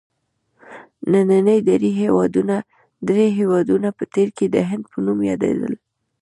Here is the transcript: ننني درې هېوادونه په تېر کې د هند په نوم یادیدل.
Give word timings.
ننني 1.11 1.57
درې 3.09 3.25
هېوادونه 3.39 3.87
په 3.97 4.03
تېر 4.13 4.27
کې 4.37 4.45
د 4.49 4.57
هند 4.69 4.83
په 4.91 4.97
نوم 5.05 5.19
یادیدل. 5.29 5.73